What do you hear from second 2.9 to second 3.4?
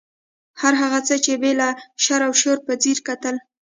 کتل.